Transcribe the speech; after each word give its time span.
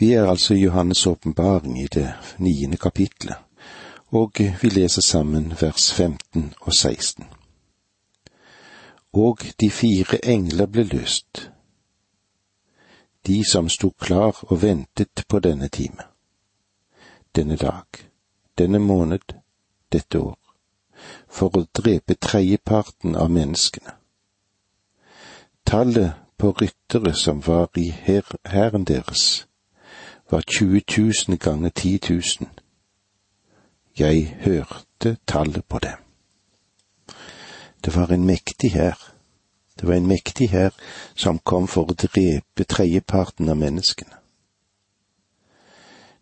Vi 0.00 0.12
er 0.12 0.26
altså 0.26 0.54
i 0.54 0.66
Johannes' 0.66 1.08
åpenbaring 1.08 1.82
i 1.82 1.86
det 1.86 2.12
niende 2.38 2.76
kapitlet, 2.76 3.36
og 4.08 4.32
vi 4.62 4.68
leser 4.68 5.02
sammen 5.02 5.52
vers 5.60 5.92
15 5.92 6.54
og 6.60 6.74
16. 6.74 7.24
Og 9.12 9.38
de 9.60 9.70
fire 9.70 10.24
engler 10.24 10.66
ble 10.66 10.82
løst, 10.82 11.50
de 13.26 13.44
som 13.50 13.68
sto 13.68 13.90
klar 14.00 14.40
og 14.42 14.62
ventet 14.62 15.24
på 15.28 15.38
denne 15.38 15.68
time, 15.68 16.08
denne 17.36 17.56
dag, 17.56 17.84
denne 18.58 18.78
måned, 18.78 19.36
dette 19.92 20.18
år, 20.18 20.38
for 21.28 21.52
å 21.60 21.66
drepe 21.76 22.14
tredjeparten 22.14 23.16
av 23.16 23.28
menneskene. 23.30 23.92
Tallet 25.66 26.16
på 26.38 26.56
ryttere 26.56 27.12
som 27.14 27.44
var 27.46 27.68
i 27.76 27.90
hæren 27.90 28.88
deres, 28.88 29.49
var 30.30 30.40
20 30.40 30.82
000 31.28 31.38
ganger 31.38 31.68
10 31.68 31.98
000. 32.10 32.22
Jeg 33.98 34.36
hørte 34.40 35.16
tallet 35.26 35.64
på 35.64 35.78
dem. 35.78 35.98
Det 37.84 37.96
var 37.96 38.12
en 38.12 38.24
mektig 38.24 38.72
hær. 38.72 39.12
Det 39.80 39.88
var 39.88 39.94
en 39.94 40.06
mektig 40.06 40.50
hær 40.50 40.70
som 41.14 41.38
kom 41.38 41.68
for 41.68 41.88
å 41.88 41.96
drepe 41.96 42.64
tredjeparten 42.64 43.48
av 43.48 43.56
menneskene. 43.56 44.16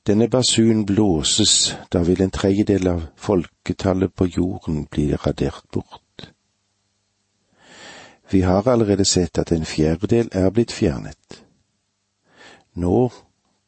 Denne 0.06 0.28
basunen 0.28 0.86
blåses, 0.86 1.76
da 1.92 2.00
vil 2.06 2.22
en 2.22 2.30
tredjedel 2.30 2.88
av 2.88 3.02
folketallet 3.16 4.14
på 4.14 4.24
jorden 4.24 4.86
bli 4.86 5.10
radert 5.12 5.66
bort. 5.72 6.30
Vi 8.30 8.40
har 8.40 8.68
allerede 8.68 9.04
sett 9.04 9.38
at 9.38 9.52
en 9.52 9.64
fjerdedel 9.64 10.28
er 10.32 10.50
blitt 10.50 10.72
fjernet. 10.72 11.42
Nå 12.74 13.10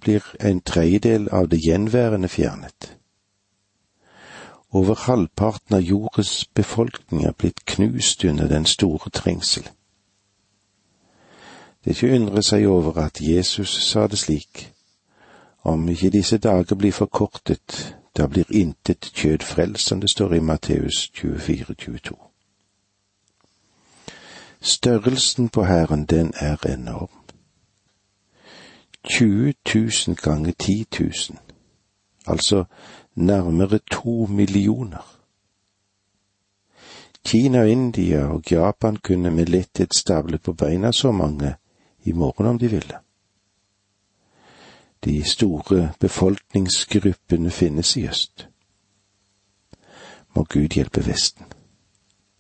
blir 0.00 0.24
en 0.40 0.60
tredjedel 0.60 1.28
av 1.32 1.48
det 1.48 1.60
gjenværende 1.64 2.28
fjernet. 2.28 2.96
Over 4.73 4.95
halvparten 4.95 5.74
av 5.74 5.80
jordens 5.80 6.45
befolkning 6.54 7.24
er 7.24 7.32
blitt 7.32 7.65
knust 7.66 8.24
under 8.24 8.48
den 8.48 8.66
store 8.66 9.10
trengsel. 9.10 9.68
Det 11.84 11.90
er 11.90 11.96
ikke 11.96 12.10
å 12.12 12.16
undre 12.21 12.43
seg 12.43 12.66
over 12.68 12.98
at 13.01 13.21
Jesus 13.21 13.71
sa 13.88 14.06
det 14.06 14.18
slik, 14.18 14.71
om 15.65 15.88
ikke 15.88 16.10
disse 16.10 16.38
dager 16.38 16.76
blir 16.76 16.93
forkortet, 16.93 17.96
da 18.16 18.26
blir 18.26 18.45
intet 18.51 19.12
kjød 19.15 19.43
frelst, 19.43 19.88
som 19.88 20.01
det 20.01 20.10
står 20.10 20.34
i 20.34 20.40
Matteus 20.40 21.10
24, 21.15 21.74
22. 21.74 22.16
Størrelsen 24.60 25.48
på 25.48 25.65
Herren, 25.65 26.04
den 26.04 26.32
er 26.37 26.56
enorm. 26.68 27.20
20 29.04 29.54
000 29.74 30.16
ganger 30.16 30.52
10 30.59 30.87
000, 31.01 31.12
altså 32.26 32.65
nærmere 33.15 33.79
to 33.90 34.26
millioner. 34.26 35.16
Kina, 37.24 37.65
India 37.65 38.26
og 38.26 38.43
Japan 38.51 38.96
kunne 38.96 39.30
med 39.30 39.46
letthet 39.46 39.95
stable 39.95 40.38
på 40.38 40.52
beina 40.52 40.93
så 40.93 41.12
mange 41.12 41.54
i 42.02 42.12
morgen 42.12 42.46
om 42.46 42.59
de 42.59 42.71
ville. 42.71 42.98
De 45.04 45.24
store 45.24 45.93
befolkningsgruppene 46.01 47.51
finnes 47.51 47.96
i 47.96 48.09
øst. 48.09 48.48
Må 50.37 50.45
Gud 50.45 50.68
hjelpe 50.74 51.06
Vesten, 51.06 51.45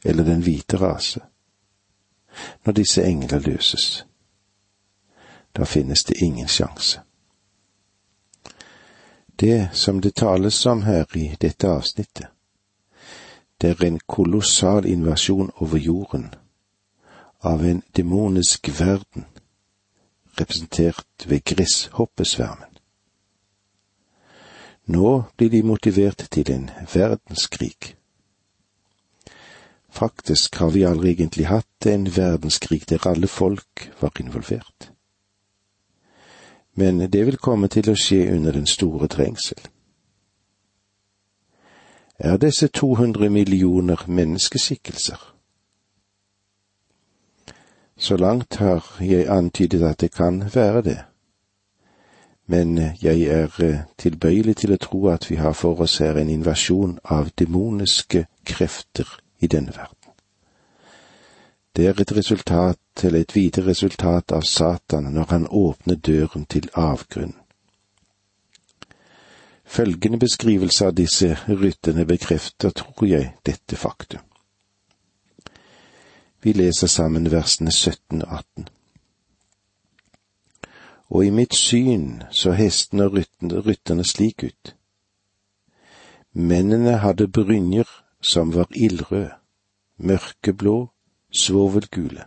eller 0.04 0.24
den 0.24 0.42
hvite 0.42 0.76
rase, 0.76 1.20
når 2.64 2.72
disse 2.72 3.04
engler 3.04 3.38
løses 3.38 4.06
da 5.52 5.64
finnes 5.64 6.04
det 6.04 6.22
ingen 6.22 6.48
sjanse. 6.48 7.00
Det 9.36 9.68
som 9.72 10.00
det 10.00 10.14
tales 10.14 10.66
om 10.66 10.82
her 10.82 11.16
i 11.16 11.36
dette 11.40 11.68
avsnittet, 11.68 12.26
det 13.60 13.70
er 13.70 13.84
en 13.84 14.00
kolossal 14.06 14.86
invasjon 14.86 15.50
over 15.56 15.78
jorden 15.78 16.34
av 17.40 17.64
en 17.64 17.82
demonisk 17.96 18.68
verden, 18.80 19.24
representert 20.40 21.26
ved 21.26 21.44
gresshoppesvermen. 21.44 22.68
Nå 24.84 25.24
blir 25.36 25.50
de 25.50 25.62
motivert 25.62 26.28
til 26.30 26.52
en 26.52 26.70
verdenskrig. 26.94 27.96
Faktisk 29.90 30.56
har 30.56 30.70
vi 30.70 30.84
aldri 30.84 31.10
egentlig 31.10 31.46
hatt 31.46 31.86
en 31.86 32.06
verdenskrig 32.16 32.88
der 32.88 33.06
alle 33.06 33.28
folk 33.28 33.90
var 34.00 34.20
involvert 34.20 34.90
men 36.80 37.10
det 37.12 37.26
vil 37.26 37.36
komme 37.36 37.68
til 37.68 37.90
å 37.92 37.96
skje 37.98 38.22
under 38.32 38.56
den 38.56 38.66
store 38.66 39.08
trengsel. 39.08 39.58
Er 42.18 42.38
disse 42.40 42.68
200 42.68 43.28
millioner 43.28 44.04
menneskeskikkelser? 44.08 45.20
Så 47.96 48.16
langt 48.16 48.56
har 48.56 48.96
jeg 49.00 49.28
antydet 49.28 49.82
at 49.84 50.00
det 50.00 50.12
kan 50.16 50.40
være 50.54 50.82
det, 50.82 50.98
men 52.46 52.78
jeg 53.02 53.20
er 53.28 53.60
eh, 53.60 53.84
tilbøyelig 53.98 54.56
til 54.56 54.72
å 54.72 54.80
tro 54.80 55.06
at 55.12 55.28
vi 55.30 55.36
har 55.36 55.52
for 55.52 55.84
oss 55.84 55.98
her 56.00 56.16
en 56.16 56.32
invasjon 56.32 56.96
av 57.04 57.28
demoniske 57.38 58.24
krefter 58.44 59.20
i 59.40 59.46
denne 59.46 59.76
verden. 59.76 59.99
Det 61.76 61.86
er 61.86 62.00
et 62.00 62.16
resultat, 62.16 63.04
eller 63.04 63.20
et 63.20 63.34
videre 63.34 63.66
resultat 63.66 64.32
av 64.32 64.42
Satan 64.42 65.12
når 65.14 65.26
han 65.30 65.46
åpner 65.46 65.94
døren 65.94 66.46
til 66.46 66.66
avgrunn. 66.74 67.36
Følgende 69.64 70.18
beskrivelse 70.18 70.86
av 70.86 70.96
disse 70.98 71.36
rytterne 71.48 72.04
bekrefter, 72.06 72.70
tror 72.74 73.06
jeg, 73.06 73.34
dette 73.46 73.76
faktum. 73.76 74.24
Vi 76.42 76.52
leser 76.52 76.86
sammen 76.86 77.30
versene 77.30 77.70
17 77.70 78.22
og 78.22 78.34
18. 78.38 78.68
Og 81.10 81.26
i 81.26 81.30
mitt 81.30 81.54
syn 81.54 82.22
så 82.30 82.52
hestene 82.56 83.06
og 83.06 83.16
rytterne 83.66 84.04
slik 84.04 84.44
ut. 84.44 84.74
Mennene 86.32 86.96
hadde 86.98 87.28
brynjer 87.28 87.88
som 88.22 88.54
var 88.54 88.66
ildrøde, 88.74 89.34
mørkeblå 89.98 90.90
svovelgule. 91.32 92.24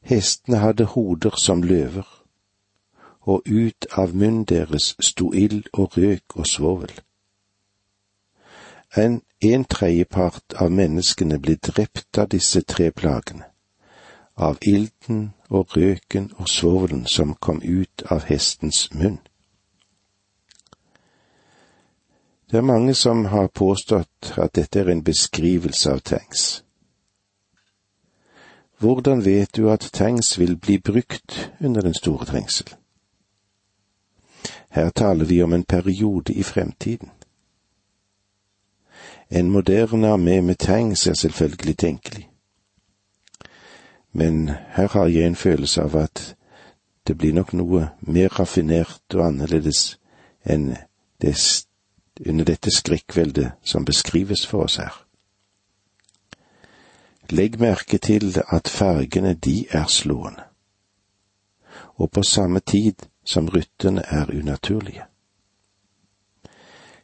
Hestene 0.00 0.58
hadde 0.58 0.84
hoder 0.84 1.36
som 1.36 1.62
løver, 1.62 2.06
og 3.20 3.42
ut 3.46 3.86
av 3.92 4.14
munnen 4.16 4.44
deres 4.44 4.94
sto 5.00 5.32
ild 5.32 5.68
og 5.72 5.98
røk 5.98 6.36
og 6.36 6.46
svovel. 6.46 6.92
En, 8.96 9.20
en 9.40 9.64
tredjepart 9.64 10.54
av 10.56 10.72
menneskene 10.72 11.36
ble 11.38 11.58
drept 11.60 12.18
av 12.18 12.30
disse 12.32 12.62
tre 12.64 12.90
plagene, 12.90 13.44
av 14.36 14.56
ilden 14.62 15.34
og 15.48 15.76
røken 15.76 16.30
og 16.38 16.48
svovelen 16.48 17.04
som 17.06 17.34
kom 17.34 17.60
ut 17.62 18.02
av 18.10 18.24
hestens 18.30 18.88
munn. 18.94 19.18
Det 22.50 22.56
er 22.56 22.64
mange 22.64 22.94
som 22.94 23.26
har 23.28 23.50
påstått 23.52 24.32
at 24.40 24.54
dette 24.56 24.80
er 24.80 24.88
en 24.88 25.04
beskrivelse 25.04 25.92
av 25.92 26.00
tanks. 26.00 26.62
Hvordan 28.78 29.24
vet 29.24 29.56
du 29.56 29.70
at 29.70 29.90
tanks 29.92 30.38
vil 30.38 30.56
bli 30.56 30.78
brukt 30.78 31.52
under 31.60 31.80
den 31.80 31.94
store 31.94 32.24
trengsel? 32.24 32.74
Her 34.70 34.90
taler 34.90 35.24
vi 35.24 35.42
om 35.42 35.52
en 35.52 35.64
periode 35.64 36.32
i 36.32 36.42
fremtiden. 36.42 37.10
En 39.30 39.50
moderne 39.50 40.08
armé 40.08 40.40
med 40.40 40.54
tanks 40.54 41.06
er 41.06 41.14
selvfølgelig 41.14 41.78
tenkelig. 41.78 42.30
Men 44.12 44.48
her 44.48 44.88
har 44.88 45.06
jeg 45.06 45.26
en 45.26 45.36
følelse 45.36 45.82
av 45.82 45.96
at 45.96 46.36
det 47.06 47.18
blir 47.18 47.32
nok 47.32 47.52
noe 47.52 47.90
mer 48.00 48.28
raffinert 48.28 49.14
og 49.14 49.26
annerledes 49.26 49.98
enn 50.44 50.76
det 51.22 51.34
under 52.26 52.44
dette 52.44 52.70
skrekkveldet 52.70 53.52
som 53.62 53.84
beskrives 53.84 54.46
for 54.46 54.62
oss 54.62 54.76
her. 54.76 55.07
Legg 57.30 57.60
merke 57.60 57.98
til 57.98 58.42
at 58.48 58.68
fargene 58.68 59.34
de 59.34 59.66
er 59.70 59.86
slående, 59.86 60.42
og 61.94 62.10
på 62.10 62.22
samme 62.22 62.60
tid 62.60 62.94
som 63.24 63.48
rytterne 63.48 64.02
er 64.06 64.26
unaturlige. 64.26 65.04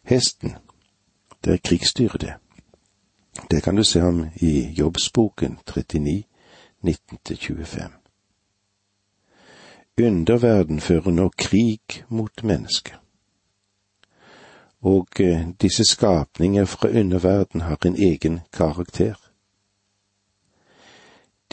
Hesten, 0.02 0.56
det 1.44 1.52
er 1.52 1.58
krigsdyret, 1.64 2.20
det. 2.20 2.34
Det 3.50 3.62
kan 3.62 3.76
du 3.76 3.84
se 3.84 4.02
om 4.02 4.26
i 4.36 4.74
Jobbsboken 4.78 5.58
39, 5.66 6.24
19-25. 6.84 8.04
Underverden 10.02 10.80
fører 10.80 11.10
nå 11.10 11.28
krig 11.38 12.04
mot 12.08 12.42
mennesket. 12.42 12.94
Og 14.80 15.08
eh, 15.20 15.48
disse 15.62 15.84
skapninger 15.84 16.64
fra 16.64 16.88
underverden 16.88 17.60
har 17.60 17.78
en 17.86 17.96
egen 17.96 18.40
karakter. 18.52 19.23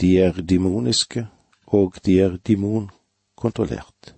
De 0.02 0.18
er 0.18 0.32
demoniske, 0.32 1.26
og 1.66 1.94
de 2.04 2.20
er 2.20 2.36
demonkontrollert. 2.36 4.14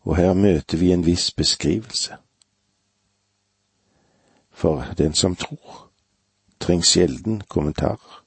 Og 0.00 0.16
her 0.16 0.32
møter 0.34 0.78
vi 0.78 0.92
en 0.92 1.06
viss 1.06 1.32
beskrivelse. 1.32 2.14
For 4.50 4.84
den 4.98 5.14
som 5.14 5.34
tror, 5.36 5.90
trengs 6.60 6.86
sjelden 6.86 7.40
kommentarer. 7.48 8.22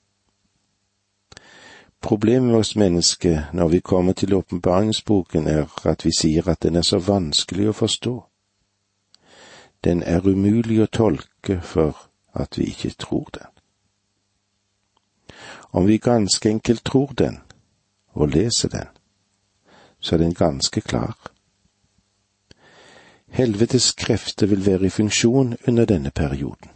Problemet 2.01 2.49
med 2.49 2.59
oss 2.59 2.75
mennesker 2.75 3.43
når 3.53 3.67
vi 3.67 3.79
kommer 3.79 4.13
til 4.13 4.33
åpenbaringsboken, 4.33 5.47
er 5.47 5.87
at 5.87 6.05
vi 6.05 6.11
sier 6.19 6.49
at 6.49 6.63
den 6.63 6.75
er 6.75 6.83
så 6.83 6.99
vanskelig 6.99 7.69
å 7.69 7.79
forstå. 7.79 8.15
Den 9.83 10.03
er 10.03 10.27
umulig 10.27 10.83
å 10.83 10.91
tolke 10.91 11.61
for 11.61 12.09
at 12.33 12.59
vi 12.59 12.67
ikke 12.75 12.97
tror 12.99 13.29
den. 13.33 13.54
Om 15.75 15.85
vi 15.85 15.97
ganske 15.97 16.49
enkelt 16.49 16.83
tror 16.83 17.11
den 17.17 17.41
og 18.15 18.29
leser 18.29 18.69
den, 18.69 18.87
så 19.99 20.15
er 20.15 20.19
den 20.19 20.33
ganske 20.33 20.81
klar. 20.81 21.17
Helvetes 23.27 23.91
krefter 23.91 24.47
vil 24.47 24.65
være 24.65 24.85
i 24.85 24.89
funksjon 24.89 25.57
under 25.67 25.85
denne 25.85 26.11
perioden. 26.11 26.69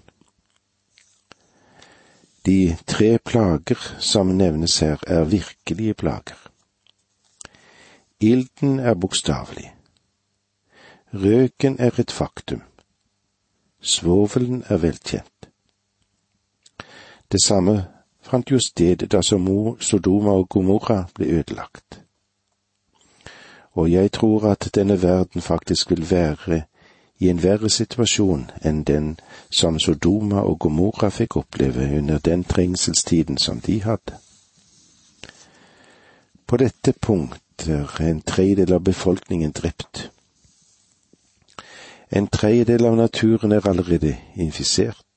De 2.46 2.78
tre 2.88 3.18
plager 3.19 3.80
som 4.00 4.28
nevnes 4.28 4.80
her, 4.80 4.98
er 5.07 5.24
virkelige 5.24 5.94
plager. 5.94 6.51
Ilden 8.19 8.80
er 8.80 8.94
bokstavelig. 8.94 9.75
Røken 11.13 11.80
er 11.80 12.00
et 12.00 12.12
faktum. 12.12 12.62
Svovelen 13.81 14.63
er 14.68 14.78
velkjent. 14.78 15.50
Det 17.31 17.44
samme 17.44 17.99
fant 18.29 18.51
jo 18.51 18.59
sted 18.59 19.07
da 19.09 19.21
Sodoma 19.21 20.31
og 20.37 20.49
Gomorra 20.49 21.05
ble 21.15 21.25
ødelagt. 21.39 22.01
Og 23.73 23.91
jeg 23.91 24.11
tror 24.11 24.51
at 24.51 24.69
denne 24.75 25.01
verden 25.01 25.41
faktisk 25.41 25.89
vil 25.89 26.11
være 26.11 26.61
i 27.19 27.29
en 27.29 27.43
verre 27.43 27.69
situasjon 27.69 28.45
enn 28.65 28.83
den 28.87 29.09
som 29.51 29.79
Sodoma 29.79 30.41
og 30.41 30.59
Gomorra 30.59 31.09
fikk 31.09 31.37
oppleve 31.41 31.89
under 31.97 32.19
den 32.19 32.43
trengselstiden 32.43 33.37
som 33.37 33.59
de 33.59 33.81
hadde. 33.83 34.15
På 36.47 36.57
dette 36.57 36.93
punkt 37.01 37.67
er 37.67 38.01
en 38.01 38.21
tredjedel 38.21 38.73
av 38.73 38.83
befolkningen 38.83 39.51
drept. 39.51 40.09
En 42.11 42.27
tredjedel 42.27 42.85
av 42.85 42.95
naturen 42.95 43.51
er 43.51 43.67
allerede 43.67 44.15
infisert. 44.35 45.08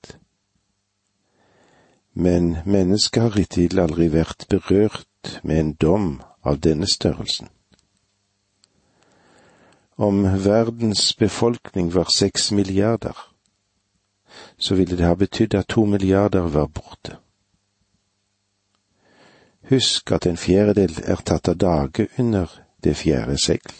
Men 2.15 2.57
mennesket 2.67 3.23
har 3.23 3.37
hittil 3.37 3.81
aldri 3.81 4.09
vært 4.13 4.47
berørt 4.49 5.41
med 5.43 5.61
en 5.61 5.73
dom 5.81 6.09
av 6.45 6.61
denne 6.61 6.87
størrelsen. 6.87 7.49
Om 9.97 10.25
verdens 10.45 11.15
befolkning 11.15 11.95
var 11.95 12.11
seks 12.13 12.51
milliarder, 12.53 13.17
så 14.59 14.75
ville 14.75 14.97
det 14.97 15.07
ha 15.07 15.15
betydd 15.15 15.55
at 15.55 15.69
to 15.69 15.85
milliarder 15.85 16.49
var 16.49 16.67
borte. 16.67 17.17
Husk 19.69 20.13
at 20.13 20.27
en 20.27 20.37
fjerdedel 20.37 20.99
er 21.05 21.23
tatt 21.25 21.49
av 21.49 21.57
dage 21.57 22.09
under 22.19 22.51
det 22.85 22.97
fjerde 22.97 23.39
segl. 23.39 23.73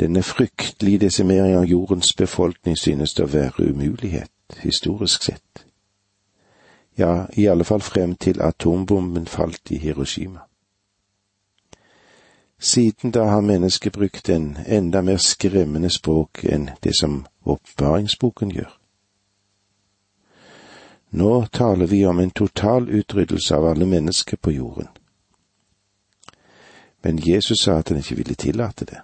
Denne 0.00 0.22
fryktelige 0.22 0.98
desimering 0.98 1.56
av 1.56 1.64
jordens 1.64 2.14
befolkning 2.14 2.76
synes 2.78 3.14
det 3.14 3.24
å 3.24 3.32
være 3.32 3.68
umulighet, 3.70 4.32
historisk 4.62 5.22
sett. 5.22 5.51
Ja, 6.94 7.26
i 7.32 7.48
alle 7.48 7.64
fall 7.64 7.80
frem 7.80 8.14
til 8.14 8.42
atombomben 8.42 9.26
falt 9.26 9.70
i 9.70 9.78
Hiroshima. 9.78 10.40
Siden 12.58 13.10
da 13.10 13.24
har 13.24 13.40
mennesket 13.40 13.92
brukt 13.92 14.28
en 14.28 14.58
enda 14.66 15.02
mer 15.02 15.16
skremmende 15.16 15.90
språk 15.90 16.44
enn 16.44 16.70
det 16.80 16.94
som 16.94 17.24
oppbevaringsboken 17.42 18.52
gjør. 18.54 18.70
Nå 21.10 21.46
taler 21.46 21.86
vi 21.86 22.06
om 22.06 22.18
en 22.18 22.30
total 22.30 22.88
utryddelse 22.88 23.56
av 23.56 23.66
alle 23.66 23.86
mennesker 23.86 24.36
på 24.36 24.50
jorden. 24.50 24.88
Men 27.02 27.18
Jesus 27.18 27.64
sa 27.64 27.78
at 27.78 27.88
han 27.88 27.98
ikke 27.98 28.16
ville 28.16 28.34
tillate 28.34 28.84
det. 28.84 29.00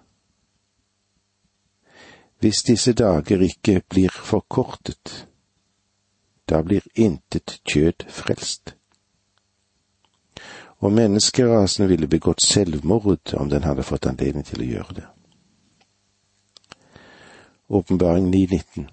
Hvis 2.39 2.63
disse 2.63 2.93
dager 2.93 3.43
ikke 3.43 3.83
blir 3.89 4.15
forkortet, 4.15 5.27
da 6.49 6.63
blir 6.63 6.83
intet 6.95 7.61
kjød 7.69 8.09
frelst 8.09 8.75
og 10.79 10.93
menneskerasen 10.93 11.89
ville 11.89 12.07
begått 12.07 12.43
selvmord 12.43 13.35
om 13.35 13.51
den 13.51 13.65
hadde 13.65 13.83
fått 13.83 14.07
anledning 14.07 14.47
til 14.47 14.63
å 14.63 14.69
gjøre 14.69 14.95
det. 15.01 15.07
Åpenbaring 17.69 18.29
9.19 18.35 18.87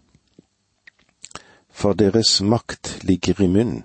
For 1.69 1.93
deres 1.93 2.41
makt 2.41 3.03
ligger 3.03 3.41
i 3.41 3.47
munnen, 3.47 3.83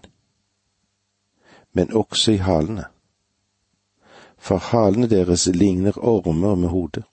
men 1.72 1.92
også 1.92 2.32
i 2.32 2.40
halene. 2.42 2.88
For 4.38 4.58
halene 4.72 5.06
deres 5.06 5.46
ligner 5.46 5.98
ormer 5.98 6.56
med 6.56 6.72
hoder, 6.72 7.04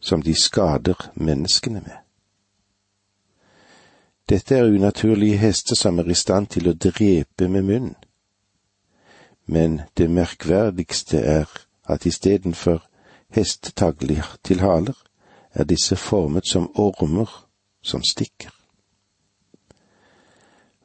som 0.00 0.22
de 0.22 0.34
skader 0.34 1.10
menneskene 1.14 1.80
med. 1.80 2.07
Dette 4.28 4.56
er 4.56 4.68
unaturlige 4.68 5.36
hester 5.36 5.74
som 5.74 5.98
er 5.98 6.10
i 6.10 6.14
stand 6.14 6.46
til 6.52 6.68
å 6.68 6.76
drepe 6.76 7.48
med 7.48 7.62
munnen 7.62 7.96
men 9.48 9.80
det 9.96 10.10
merkverdigste 10.10 11.18
er 11.18 11.46
at 11.88 12.06
istedenfor 12.06 12.84
hestetagler 13.32 14.36
til 14.44 14.60
haler, 14.60 14.94
er 15.52 15.64
disse 15.64 15.96
formet 15.96 16.48
som 16.48 16.70
ormer 16.74 17.46
som 17.82 18.02
stikker. 18.04 18.52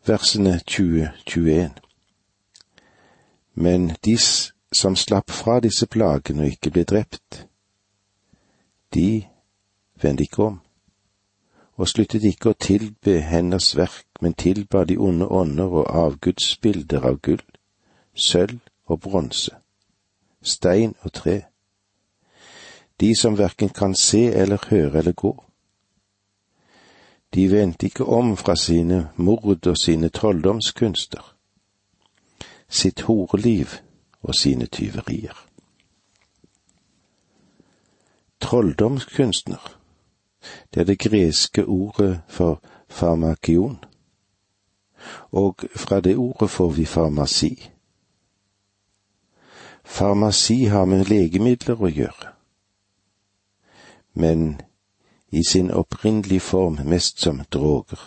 Versene 0.07 0.61
20-21 0.71 1.69
Men 3.53 3.91
de 4.05 4.17
som 4.71 4.95
slapp 4.95 5.31
fra 5.31 5.59
disse 5.59 5.87
plagene 5.87 6.43
og 6.43 6.55
ikke 6.55 6.71
ble 6.71 6.83
drept, 6.83 7.47
de 8.93 9.25
vendte 10.01 10.23
ikke 10.23 10.43
om, 10.43 10.61
og 11.77 11.87
sluttet 11.87 12.23
ikke 12.23 12.51
å 12.51 12.59
tilbe 12.59 13.19
henders 13.21 13.73
verk, 13.77 14.05
men 14.21 14.33
tilba 14.33 14.83
de 14.85 14.97
onde 14.97 15.27
ånder 15.27 15.73
og 15.81 15.89
avgudsbilder 15.89 17.05
av 17.09 17.19
gull 17.21 17.41
sølv 18.15 18.59
og 18.85 18.99
bronse, 18.99 19.55
stein 20.41 20.95
og 21.01 21.13
tre, 21.13 21.41
de 22.99 23.15
som 23.15 23.37
verken 23.37 23.69
kan 23.69 23.95
se 23.95 24.27
eller 24.27 24.67
høre 24.69 24.99
eller 24.99 25.11
gå. 25.11 25.33
De 27.33 27.51
vendte 27.51 27.85
ikke 27.85 28.05
om 28.05 28.37
fra 28.37 28.55
sine 28.55 29.09
mord 29.15 29.67
og 29.67 29.77
sine 29.77 30.09
trolldomskunster, 30.09 31.35
sitt 32.69 33.01
horeliv 33.01 33.79
og 34.21 34.35
sine 34.35 34.65
tyverier. 34.65 35.33
Trolldomskunstner, 38.39 39.82
det 40.73 40.81
er 40.81 40.85
det 40.85 40.99
greske 40.99 41.65
ordet 41.65 42.21
for 42.27 42.61
farmakion, 42.87 43.83
og 45.31 45.55
fra 45.75 45.99
det 45.99 46.17
ordet 46.17 46.49
får 46.49 46.69
vi 46.69 46.85
farmasi 46.85 47.69
Farmasi 49.85 50.63
har 50.63 50.85
med 50.85 51.05
legemidler 51.05 51.75
å 51.75 51.89
gjøre, 51.91 52.29
men 54.15 54.61
i 55.33 55.43
sin 55.43 55.71
opprinnelige 55.71 56.39
form 56.39 56.79
mest 56.85 57.19
som 57.21 57.41
droger. 57.51 57.99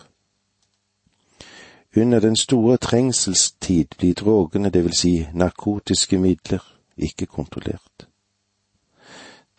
Under 1.96 2.20
den 2.20 2.36
store 2.36 2.76
trengselstid 2.76 3.86
blir 3.98 4.14
drogene, 4.14 4.70
det 4.70 4.84
vil 4.84 4.96
si 4.96 5.26
narkotiske 5.32 6.18
midler, 6.18 6.64
ikke 6.96 7.26
kontrollert. 7.26 8.05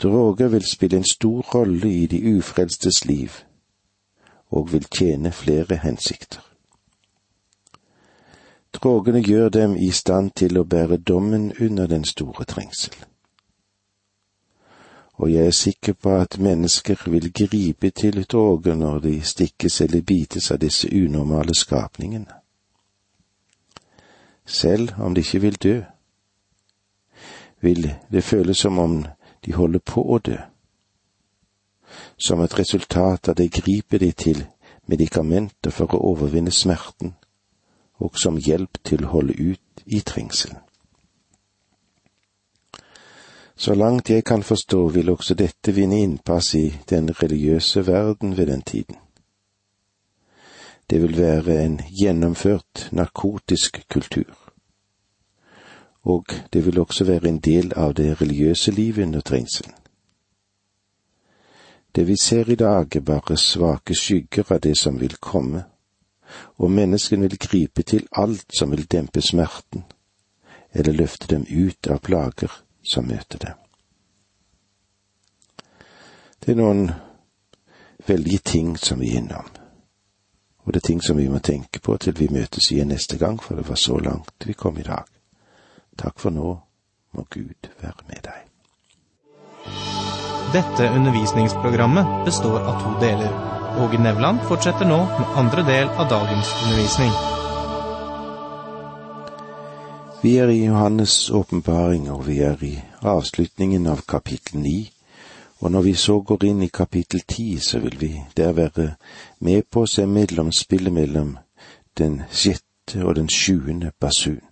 Droger 0.03 0.47
vil 0.47 0.65
spille 0.65 0.97
en 0.97 1.05
stor 1.11 1.41
rolle 1.41 1.93
i 1.93 2.05
de 2.05 2.37
ufrelstes 2.37 3.05
liv, 3.05 3.29
og 4.49 4.71
vil 4.73 4.85
tjene 4.85 5.31
flere 5.31 5.75
hensikter. 5.75 6.43
Drogene 8.73 9.23
gjør 9.23 9.49
dem 9.49 9.75
i 9.75 9.91
stand 9.91 10.31
til 10.31 10.57
å 10.57 10.63
bære 10.63 10.97
dommen 10.97 11.53
under 11.61 11.87
den 11.87 12.05
store 12.05 12.45
trengsel. 12.45 12.93
Og 15.17 15.31
jeg 15.33 15.47
er 15.47 15.51
sikker 15.51 15.93
på 15.93 16.13
at 16.13 16.37
mennesker 16.39 17.09
vil 17.09 17.31
gripe 17.33 17.89
til 17.89 18.23
droger 18.23 18.75
når 18.75 18.99
de 18.99 19.21
stikkes 19.21 19.81
eller 19.81 20.01
bites 20.01 20.51
av 20.51 20.59
disse 20.61 20.89
unormale 20.93 21.55
skapningene. 21.57 22.37
Selv 24.45 24.93
om 24.99 25.15
de 25.15 25.25
ikke 25.25 25.41
vil 25.41 25.57
dø, 25.63 25.81
vil 27.61 27.95
det 28.11 28.23
føles 28.23 28.57
som 28.57 28.79
om 28.79 28.99
de 29.47 29.53
holder 29.55 29.79
på 29.79 30.03
å 30.03 30.19
dø. 30.19 30.35
Som 32.19 32.41
et 32.43 32.57
resultat 32.59 33.29
av 33.31 33.35
det 33.39 33.47
griper 33.55 34.03
de 34.03 34.11
til 34.11 34.43
medikamenter 34.91 35.71
for 35.71 35.95
å 35.95 36.01
overvinne 36.11 36.51
smerten 36.51 37.15
og 38.03 38.19
som 38.19 38.37
hjelp 38.37 38.77
til 38.83 39.05
å 39.05 39.13
holde 39.15 39.33
ut 39.39 39.85
i 39.85 40.01
trengselen. 40.05 40.59
Så 43.57 43.73
langt 43.73 44.11
jeg 44.11 44.21
kan 44.27 44.43
forstå, 44.43 44.81
vil 44.93 45.09
også 45.09 45.33
dette 45.33 45.73
vinne 45.73 45.97
innpass 46.03 46.51
i 46.59 46.67
den 46.89 47.09
religiøse 47.09 47.87
verden 47.87 48.35
ved 48.37 48.51
den 48.51 48.61
tiden. 48.61 48.99
Det 50.89 51.01
vil 51.01 51.17
være 51.17 51.63
en 51.63 51.79
gjennomført 51.89 52.89
narkotisk 52.91 53.81
kultur. 53.89 54.46
Og 56.03 56.25
det 56.53 56.65
vil 56.65 56.79
også 56.79 57.03
være 57.03 57.27
en 57.27 57.39
del 57.39 57.73
av 57.75 57.93
det 57.93 58.21
religiøse 58.21 58.71
livet 58.71 59.03
under 59.03 59.21
trengselen. 59.21 59.73
Det 61.95 62.07
vi 62.07 62.15
ser 62.21 62.49
i 62.49 62.55
dag, 62.55 62.95
er 62.95 63.01
bare 63.01 63.37
svake 63.37 63.95
skygger 63.95 64.51
av 64.51 64.59
det 64.59 64.77
som 64.77 64.99
vil 64.99 65.15
komme, 65.17 65.63
og 66.57 66.71
menneskene 66.71 67.29
vil 67.29 67.39
gripe 67.39 67.81
til 67.83 68.07
alt 68.11 68.53
som 68.53 68.71
vil 68.71 68.91
dempe 68.91 69.21
smerten, 69.21 69.83
eller 70.73 70.93
løfte 70.93 71.27
dem 71.27 71.45
ut 71.49 71.87
av 71.87 71.97
plager 71.99 72.53
som 72.83 73.07
møter 73.07 73.37
dem. 73.37 73.57
Det 76.45 76.53
er 76.53 76.61
noen 76.61 76.91
veldige 78.07 78.45
ting 78.45 78.77
som 78.77 78.99
vi 78.99 79.09
er 79.15 79.23
innom, 79.23 79.49
og 80.59 80.73
det 80.73 80.83
er 80.83 80.87
ting 80.87 81.01
som 81.03 81.17
vi 81.17 81.27
må 81.27 81.39
tenke 81.39 81.79
på 81.79 81.97
til 81.97 82.19
vi 82.19 82.29
møtes 82.31 82.71
igjen 82.71 82.93
neste 82.93 83.17
gang, 83.17 83.41
for 83.43 83.55
det 83.55 83.69
var 83.69 83.75
så 83.75 83.97
langt 83.97 84.45
vi 84.45 84.53
kom 84.53 84.77
i 84.77 84.85
dag. 84.85 85.16
Takk 85.97 86.19
for 86.19 86.33
nå, 86.33 86.51
må 87.13 87.25
Gud 87.33 87.71
være 87.81 88.05
med 88.09 88.21
deg. 88.27 88.43
Dette 90.53 90.89
undervisningsprogrammet 90.95 92.25
består 92.25 92.61
av 92.61 92.77
to 92.83 92.93
deler. 93.01 93.33
Åge 93.83 93.97
Nevland 94.01 94.39
fortsetter 94.47 94.87
nå 94.87 94.99
med 95.19 95.33
andre 95.41 95.65
del 95.67 95.89
av 95.89 96.07
dagens 96.09 96.53
undervisning. 96.63 97.11
Vi 100.21 100.37
er 100.37 100.49
i 100.49 100.63
Johannes' 100.67 101.31
åpenbaring, 101.33 102.07
og 102.11 102.27
vi 102.27 102.39
er 102.41 102.63
i 102.63 102.73
avslutningen 103.01 103.87
av 103.87 104.01
kapittel 104.07 104.61
ni. 104.61 104.79
Og 105.59 105.71
når 105.71 105.81
vi 105.81 105.93
så 105.93 106.19
går 106.21 106.45
inn 106.45 106.63
i 106.63 106.71
kapittel 106.73 107.21
ti, 107.27 107.59
så 107.59 107.79
vil 107.79 107.99
vi 107.99 108.11
der 108.37 108.53
være 108.53 108.89
med 109.39 109.67
på 109.71 109.83
å 109.83 109.89
se 109.89 110.05
mellomspillet 110.05 110.93
mellom 110.93 111.37
den 111.97 112.21
sjette 112.31 113.03
og 113.03 113.15
den 113.19 113.29
sjuende 113.29 113.91
basun. 113.99 114.46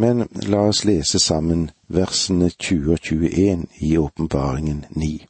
Men 0.00 0.28
la 0.32 0.60
oss 0.70 0.84
lese 0.88 1.18
sammen 1.20 1.66
versene 1.92 2.48
20 2.50 2.92
og 2.94 3.00
21 3.04 3.66
i 3.84 3.96
Åpenbaringen 3.98 4.84
9. 4.90 5.26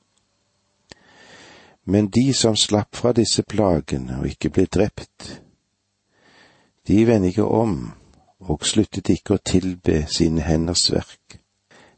Men 1.90 2.10
de 2.14 2.34
som 2.34 2.56
slapp 2.56 2.94
fra 2.96 3.10
disse 3.16 3.42
plagene 3.42 4.20
og 4.20 4.28
ikke 4.30 4.50
ble 4.54 4.66
drept, 4.70 5.40
de 6.86 7.06
vendte 7.08 7.32
ikke 7.32 7.46
om 7.62 7.74
og 8.46 8.62
sluttet 8.66 9.10
ikke 9.10 9.40
å 9.40 9.42
tilbe 9.52 10.04
sine 10.06 10.46
henders 10.46 10.86
verk, 10.94 11.40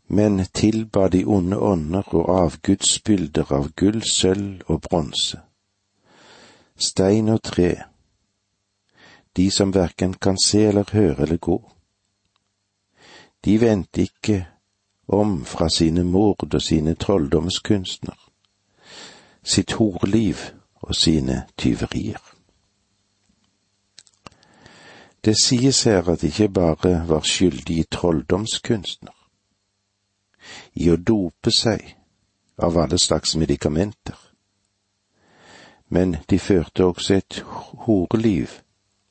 men 0.09 0.41
tilba 0.57 1.11
de 1.13 1.27
onde 1.29 1.59
ånder 1.61 2.09
og 2.17 2.33
avgudsbilder 2.39 3.53
av 3.53 3.69
gull, 3.77 4.01
sølv 4.01 4.65
og 4.73 4.81
bronse, 4.89 5.43
stein 6.77 7.29
og 7.37 7.45
tre, 7.53 7.71
de 9.37 9.51
som 9.51 9.77
verken 9.77 10.17
kan 10.17 10.41
se 10.41 10.65
eller 10.73 10.89
høre 10.97 11.29
eller 11.29 11.43
gå. 11.51 11.61
De 13.45 13.61
vendte 13.61 14.03
ikke 14.03 14.47
om 15.09 15.45
fra 15.45 15.69
sine 15.69 16.05
mord 16.05 16.55
og 16.55 16.63
sine 16.63 16.95
trolldomskunstner, 16.95 18.19
sitt 19.43 19.73
horliv 19.73 20.37
og 20.75 20.95
sine 20.95 21.43
tyverier. 21.59 22.21
Det 25.25 25.35
sies 25.43 25.83
her 25.83 26.09
at 26.09 26.21
de 26.21 26.27
ikke 26.27 26.49
bare 26.49 27.09
var 27.09 27.21
skyldige 27.21 27.85
trolldomskunstner, 27.91 29.15
i 30.75 30.91
å 30.91 30.97
dope 30.97 31.51
seg 31.55 31.95
av 32.59 32.79
alle 32.79 32.99
slags 32.99 33.37
medikamenter, 33.37 34.19
men 35.89 36.17
de 36.31 36.39
førte 36.39 36.85
også 36.85 37.15
et 37.15 37.43
horeliv, 37.87 38.63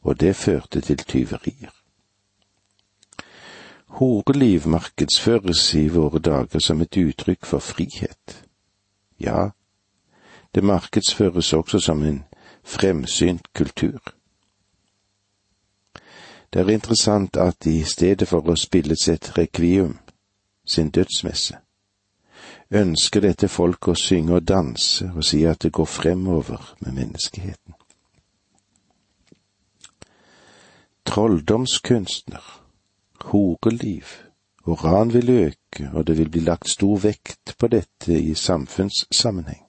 og 0.02 0.20
det 0.20 0.36
førte 0.36 0.82
til 0.82 0.98
tyverier. 0.98 1.81
Horeliv 3.92 4.68
markedsføres 4.68 5.74
i 5.76 5.88
våre 5.88 6.20
dager 6.20 6.60
som 6.60 6.82
et 6.82 6.98
uttrykk 6.98 7.46
for 7.46 7.60
frihet. 7.60 8.44
Ja, 9.20 9.50
det 10.56 10.64
markedsføres 10.64 11.54
også 11.54 11.80
som 11.80 12.04
en 12.04 12.24
fremsynt 12.64 13.54
kultur. 13.54 14.00
Det 16.54 16.62
er 16.62 16.70
interessant 16.70 17.38
at 17.38 17.66
i 17.66 17.84
stedet 17.84 18.28
for 18.28 18.48
å 18.48 18.56
spille 18.56 18.96
sitt 18.96 19.38
rekvium, 19.38 20.00
sin 20.66 20.90
dødsmesse, 20.90 21.60
ønsker 22.72 23.22
dette 23.22 23.48
folk 23.48 23.88
å 23.88 23.96
synge 23.96 24.40
og 24.40 24.48
danse 24.48 25.12
og 25.16 25.24
si 25.24 25.44
at 25.46 25.64
det 25.64 25.72
går 25.72 25.86
fremover 25.86 26.74
med 26.80 26.96
menneskeheten. 26.96 27.76
Trolldomskunstner 31.06 32.61
horeliv 33.30 34.06
og 34.64 34.84
ran 34.84 35.14
vil 35.14 35.30
øke, 35.30 35.90
og 35.94 36.08
det 36.08 36.18
vil 36.18 36.30
bli 36.30 36.40
lagt 36.40 36.70
stor 36.70 36.98
vekt 36.98 37.56
på 37.58 37.68
dette 37.68 38.22
i 38.22 38.34
samfunnssammenheng. 38.34 39.66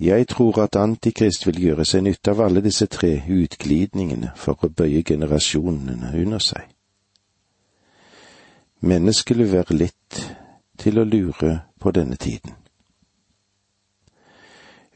Jeg 0.00 0.28
tror 0.28 0.62
at 0.62 0.76
Antikrist 0.76 1.46
vil 1.46 1.60
gjøre 1.60 1.84
seg 1.84 2.04
nytte 2.06 2.30
av 2.30 2.40
alle 2.40 2.62
disse 2.62 2.86
tre 2.86 3.16
utglidningene 3.28 4.30
for 4.36 4.54
å 4.62 4.70
bøye 4.70 5.02
generasjonene 5.02 6.12
under 6.14 6.38
seg. 6.38 6.62
Mennesket 8.80 9.38
vil 9.38 9.52
være 9.52 9.74
lett 9.74 10.20
til 10.78 11.02
å 11.02 11.04
lure 11.04 11.58
på 11.80 11.90
denne 11.90 12.16
tiden. 12.16 12.54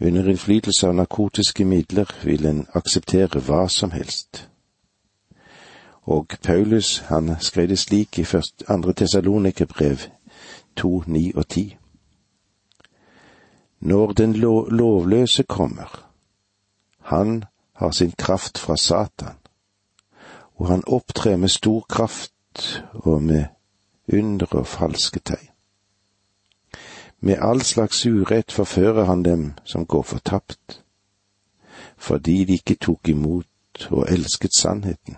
Under 0.01 0.29
innflytelse 0.31 0.87
av 0.87 0.95
narkotiske 0.95 1.65
midler 1.65 2.07
vil 2.23 2.47
en 2.47 2.65
akseptere 2.75 3.43
hva 3.43 3.67
som 3.69 3.91
helst 3.91 4.47
og 6.03 6.27
Paulus, 6.43 6.99
han 6.99 7.37
skrev 7.41 7.69
det 7.69 7.79
slik 7.79 8.19
i 8.19 8.25
først 8.25 8.65
andre 8.69 8.93
Tessalonikerbrev 8.93 9.97
to, 10.77 11.03
ni 11.07 11.33
og 11.35 11.49
ti. 11.49 11.77
Når 13.81 14.13
den 14.13 14.33
lo 14.33 14.65
lovløse 14.65 15.43
kommer, 15.43 16.09
han 16.99 17.45
har 17.73 17.91
sin 17.91 18.13
kraft 18.13 18.59
fra 18.59 18.77
Satan, 18.77 19.37
og 20.55 20.69
han 20.69 20.83
opptrer 20.87 21.37
med 21.37 21.49
stor 21.49 21.87
kraft 21.89 22.85
og 22.93 23.23
med 23.23 23.45
under 24.13 24.47
og 24.51 24.67
falske 24.67 25.21
tegn. 25.21 25.49
Med 27.21 27.37
all 27.41 27.63
slags 27.63 28.07
urett 28.07 28.53
forfører 28.53 29.05
han 29.05 29.23
dem 29.23 29.53
som 29.65 29.87
går 29.87 30.03
fortapt, 30.03 30.83
fordi 31.97 32.45
de 32.45 32.53
ikke 32.53 32.75
tok 32.75 33.09
imot 33.09 33.47
og 33.91 34.07
elsket 34.11 34.55
sannheten 34.55 35.17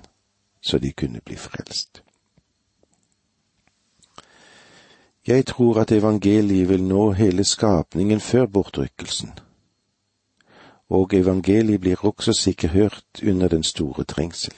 så 0.65 0.79
de 0.79 0.93
kunne 0.93 1.21
bli 1.21 1.37
frelst. 1.37 2.03
Jeg 5.27 5.47
tror 5.47 5.81
at 5.81 5.93
evangeliet 5.93 6.69
vil 6.69 6.85
nå 6.85 7.13
hele 7.13 7.45
skapningen 7.45 8.21
før 8.21 8.47
bortrykkelsen, 8.47 9.31
og 10.89 11.15
evangeliet 11.15 11.81
blir 11.81 12.05
også 12.05 12.33
sikkert 12.33 12.71
hørt 12.71 13.05
under 13.27 13.49
den 13.49 13.63
store 13.63 14.05
trengsel. 14.05 14.55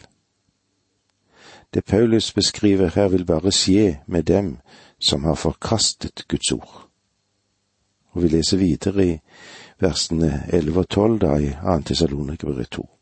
Det 1.74 1.84
Paulus 1.84 2.32
beskriver 2.32 2.90
her 2.94 3.08
vil 3.08 3.24
bare 3.24 3.52
skje 3.52 4.00
med 4.06 4.22
dem 4.22 4.58
som 5.00 5.24
har 5.24 5.34
forkastet 5.34 6.24
Guds 6.28 6.52
ord. 6.52 6.88
Og 8.10 8.22
vi 8.22 8.28
leser 8.28 8.56
videre 8.56 9.06
i 9.06 9.18
versene 9.80 10.46
elleve 10.52 10.78
og 10.78 10.88
tolv 10.88 11.20
da 11.20 11.36
i 11.36 11.50
2. 11.50 11.82
Tessalonikerbrev 11.82 12.64
2. 12.64 12.95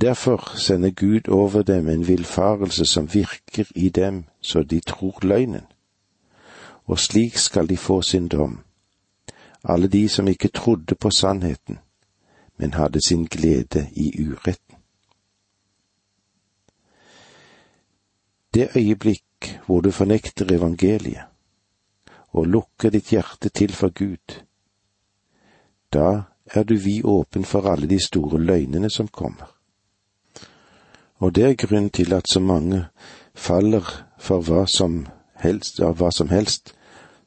Derfor 0.00 0.56
sender 0.56 0.90
Gud 0.90 1.28
over 1.28 1.62
dem 1.62 1.88
en 1.88 2.08
villfarelse 2.08 2.86
som 2.86 3.14
virker 3.14 3.64
i 3.74 3.88
dem 3.88 4.24
så 4.40 4.62
de 4.62 4.80
tror 4.80 5.18
løgnen. 5.22 5.66
Og 6.84 6.98
slik 6.98 7.36
skal 7.36 7.68
de 7.68 7.76
få 7.76 8.02
sin 8.02 8.28
dom, 8.28 8.58
alle 9.64 9.88
de 9.88 10.08
som 10.08 10.28
ikke 10.28 10.48
trodde 10.48 10.94
på 10.94 11.10
sannheten, 11.10 11.78
men 12.56 12.74
hadde 12.74 13.00
sin 13.06 13.24
glede 13.24 13.88
i 13.92 14.26
uretten. 14.28 14.76
Det 18.54 18.68
øyeblikk 18.76 19.60
hvor 19.66 19.80
du 19.80 19.90
fornekter 19.90 20.52
evangeliet 20.52 21.22
og 22.28 22.46
lukker 22.46 22.90
ditt 22.90 23.10
hjerte 23.10 23.48
til 23.48 23.72
for 23.72 23.88
Gud, 23.88 24.42
da 25.92 26.22
er 26.46 26.62
du 26.62 26.74
vid 26.74 27.04
åpen 27.04 27.44
for 27.44 27.70
alle 27.70 27.86
de 27.86 28.06
store 28.06 28.40
løgnene 28.40 28.90
som 28.90 29.08
kommer. 29.08 29.61
Og 31.22 31.34
det 31.34 31.44
er 31.44 31.54
grunn 31.66 31.90
til 31.90 32.14
at 32.14 32.26
så 32.28 32.40
mange 32.40 32.84
faller 33.34 33.86
for 34.18 34.42
hva 34.42 34.64
som 34.66 35.04
helst, 35.38 35.78
av 35.80 36.00
hva 36.00 36.10
som 36.10 36.32
helst 36.34 36.74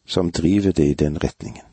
som 0.05 0.31
driver 0.31 0.75
det 0.75 0.89
i 0.89 0.97
den 0.99 1.15
retningen. 1.23 1.63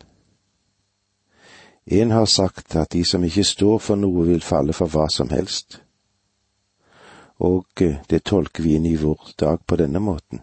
En 1.87 2.11
har 2.11 2.27
sagt 2.31 2.77
at 2.77 2.93
de 2.93 3.03
som 3.05 3.25
ikke 3.25 3.45
står 3.45 3.79
for 3.79 3.99
noe, 3.99 4.27
vil 4.27 4.43
falle 4.43 4.73
for 4.73 4.87
hva 4.87 5.09
som 5.11 5.35
helst. 5.35 5.81
Og 7.43 7.67
eh, 7.83 7.99
det 8.11 8.23
tolker 8.23 8.63
vi 8.63 8.77
inn 8.79 8.87
i 8.87 8.97
vår 8.97 9.35
dag 9.39 9.67
på 9.67 9.77
denne 9.77 9.99
måten. 9.99 10.41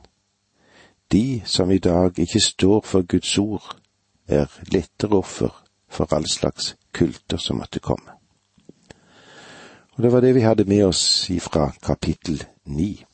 De 1.11 1.41
som 1.45 1.71
i 1.71 1.79
dag 1.79 2.19
ikke 2.19 2.43
står 2.43 2.81
for 2.85 3.07
Guds 3.07 3.37
ord, 3.37 3.79
er 4.27 4.51
lettere 4.73 5.15
offer 5.23 5.55
for 5.87 6.13
all 6.13 6.27
slags 6.27 6.75
kulter 6.93 7.37
som 7.37 7.63
måtte 7.63 7.79
komme. 7.79 8.18
Og 9.99 10.03
det 10.03 10.11
var 10.11 10.21
det 10.21 10.35
vi 10.35 10.39
hadde 10.39 10.63
med 10.63 10.85
oss 10.85 11.29
ifra 11.29 11.71
kapittel 11.83 12.43
ni. 12.65 13.05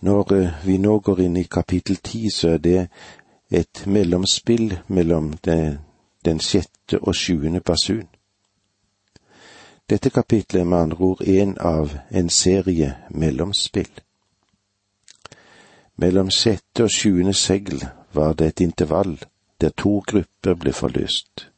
Når 0.00 0.32
eh, 0.32 0.66
vi 0.66 0.74
nå 0.78 0.98
går 0.98 1.20
inn 1.24 1.38
i 1.40 1.46
kapittel 1.48 1.96
ti, 1.96 2.28
så 2.28 2.48
er 2.48 2.58
det 2.58 2.88
et 3.50 3.80
mellomspill 3.86 4.74
mellom 4.88 5.30
den, 5.44 5.78
den 6.24 6.40
sjette 6.40 7.00
og 7.00 7.16
sjuende 7.16 7.62
basun. 7.64 8.10
Dette 9.88 10.10
kapitlet 10.10 10.60
er 10.60 10.68
med 10.68 10.78
andre 10.78 11.00
ord 11.08 11.24
en 11.24 11.56
av 11.58 11.96
en 12.10 12.28
serie 12.28 12.92
mellomspill. 13.08 14.04
Mellom 15.96 16.28
sjette 16.28 16.84
og 16.84 16.92
sjuende 16.92 17.32
segl 17.32 17.80
var 18.12 18.36
det 18.36 18.52
et 18.52 18.66
intervall 18.68 19.16
der 19.60 19.72
to 19.72 20.02
grupper 20.04 20.60
ble 20.60 20.76
forløst, 20.76 21.48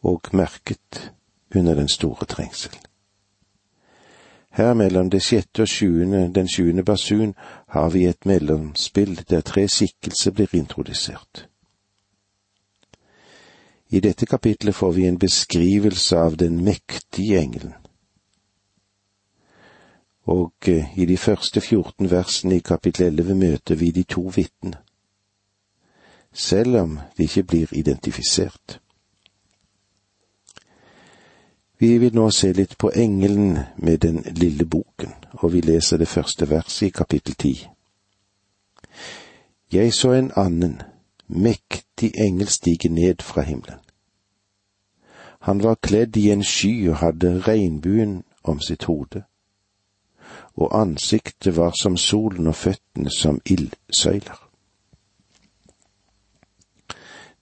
og 0.00 0.32
merket 0.32 1.12
under 1.54 1.74
den 1.74 1.88
store 1.88 2.26
trengsel. 2.26 2.78
Her 4.50 4.74
mellom 4.74 5.10
det 5.10 5.22
sjette 5.22 5.62
og 5.62 5.68
sjuende, 5.68 6.32
den 6.34 6.48
sjuende 6.48 6.82
basun 6.84 7.34
har 7.68 7.90
vi 7.90 8.06
et 8.06 8.26
mellomspill 8.26 9.20
der 9.30 9.40
tre 9.40 9.68
skikkelser 9.68 10.30
blir 10.30 10.54
introdusert. 10.54 11.48
I 13.90 14.00
dette 14.00 14.26
kapitlet 14.26 14.74
får 14.74 14.92
vi 14.92 15.06
en 15.06 15.18
beskrivelse 15.18 16.16
av 16.16 16.36
den 16.36 16.64
mektige 16.64 17.38
engelen. 17.38 17.74
Og 20.26 20.52
eh, 20.68 20.98
i 20.98 21.06
de 21.06 21.16
første 21.16 21.60
14 21.60 22.10
versene 22.10 22.56
i 22.56 22.64
kapittel 22.64 23.06
11 23.06 23.34
møter 23.34 23.74
vi 23.74 23.90
de 23.90 24.02
to 24.02 24.26
vitnene, 24.34 24.76
selv 26.32 26.76
om 26.76 26.98
de 27.16 27.22
ikke 27.22 27.42
blir 27.42 27.72
identifisert. 27.72 28.80
Vi 31.78 31.98
vil 31.98 32.14
nå 32.14 32.30
se 32.34 32.52
litt 32.52 32.74
på 32.78 32.90
engelen 32.90 33.58
med 33.76 33.98
den 34.02 34.22
lille 34.34 34.64
boken, 34.66 35.12
og 35.32 35.52
vi 35.52 35.60
leser 35.60 35.98
det 35.98 36.08
første 36.08 36.50
verset 36.50 36.88
i 36.88 36.90
kapittel 36.90 37.34
ti. 37.34 37.52
Jeg 39.72 39.92
så 39.94 40.12
en 40.12 40.32
annen, 40.36 40.82
mektig 41.28 42.12
engel 42.18 42.48
stige 42.48 42.88
ned 42.88 43.22
fra 43.22 43.42
himmelen. 43.42 43.78
Han 45.40 45.62
var 45.62 45.78
kledd 45.82 46.16
i 46.16 46.30
en 46.30 46.42
sky 46.44 46.88
og 46.88 46.96
hadde 46.96 47.42
regnbuen 47.46 48.24
om 48.42 48.60
sitt 48.60 48.84
hode, 48.84 49.22
og 50.56 50.80
ansiktet 50.80 51.56
var 51.56 51.78
som 51.82 51.96
solen 51.96 52.46
og 52.46 52.54
føttene 52.54 53.10
som 53.10 53.40
ildsøyler. 53.46 54.47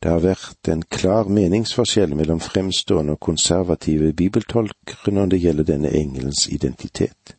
Det 0.06 0.12
har 0.12 0.20
vært 0.22 0.68
en 0.70 0.84
klar 0.86 1.26
meningsforskjell 1.34 2.12
mellom 2.14 2.38
fremstående 2.38 3.16
og 3.16 3.24
konservative 3.26 4.12
bibeltolkere 4.14 5.10
når 5.10 5.32
det 5.32 5.38
gjelder 5.42 5.66
denne 5.66 5.90
engelens 5.98 6.44
identitet. 6.46 7.32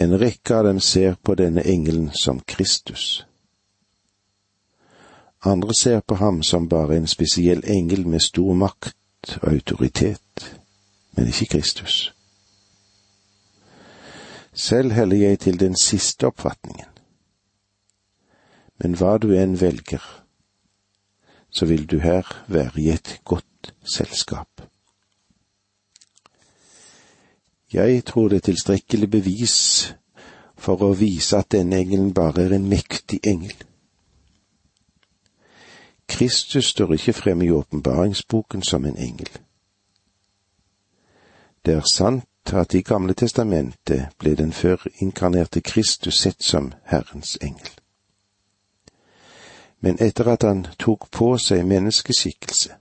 En 0.00 0.16
rekke 0.16 0.54
av 0.56 0.64
dem 0.64 0.80
ser 0.80 1.18
på 1.20 1.34
denne 1.36 1.60
engelen 1.68 2.06
som 2.16 2.40
Kristus. 2.40 3.26
Andre 5.44 5.76
ser 5.76 6.00
på 6.00 6.16
ham 6.22 6.40
som 6.42 6.70
bare 6.72 6.96
en 6.96 7.06
spesiell 7.06 7.60
engel 7.68 8.06
med 8.08 8.24
stor 8.24 8.56
makt 8.56 9.36
og 9.42 9.52
autoritet, 9.52 10.46
men 11.18 11.28
ikke 11.28 11.50
Kristus. 11.52 12.14
Selv 14.54 14.96
heller 14.96 15.20
jeg 15.20 15.38
til 15.44 15.60
den 15.60 15.76
siste 15.76 16.32
oppfatningen. 16.32 16.88
Men 18.80 18.96
hva 18.96 19.18
du 19.20 19.34
enn 19.36 19.60
velger, 19.60 20.00
så 21.50 21.66
vil 21.66 21.86
du 21.90 21.98
her 21.98 22.44
være 22.48 22.80
i 22.80 22.88
et 22.90 23.20
godt 23.24 23.74
selskap. 23.94 24.62
Jeg 27.72 28.04
tror 28.04 28.28
det 28.28 28.36
er 28.36 28.50
tilstrekkelig 28.50 29.10
bevis 29.10 29.58
for 30.58 30.82
å 30.82 30.92
vise 30.98 31.38
at 31.38 31.52
denne 31.54 31.78
engelen 31.78 32.14
bare 32.14 32.44
er 32.48 32.56
en 32.56 32.68
mektig 32.68 33.20
engel. 33.24 33.54
Kristus 36.10 36.72
står 36.74 36.96
ikke 36.96 37.12
frem 37.12 37.42
i 37.42 37.50
åpenbaringsboken 37.50 38.62
som 38.62 38.84
en 38.84 38.96
engel. 38.98 39.30
Det 41.66 41.74
er 41.74 41.86
sant 41.86 42.52
at 42.52 42.74
i 42.74 42.82
Gamle 42.82 43.14
testamentet 43.14 44.16
ble 44.18 44.34
den 44.34 44.52
før 44.52 44.88
inkarnerte 44.98 45.60
Kristus 45.60 46.18
sett 46.18 46.42
som 46.42 46.72
Herrens 46.84 47.38
engel. 47.42 47.79
Men 49.80 49.96
etter 50.00 50.28
at 50.28 50.42
han 50.42 50.66
tok 50.78 51.08
på 51.10 51.34
seg 51.38 51.64
menneskeskikkelse, 51.66 52.76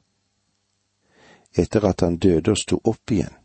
etter 1.56 1.86
at 1.88 2.02
han 2.02 2.18
døde 2.18 2.52
og 2.52 2.58
sto 2.60 2.80
opp 2.84 3.12
igjen, 3.12 3.36